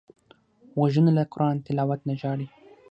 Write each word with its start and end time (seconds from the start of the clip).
غوږونه 0.75 1.11
له 1.17 1.23
قران 1.33 1.55
تلاوت 1.65 2.01
نه 2.09 2.13
ژاړي 2.21 2.47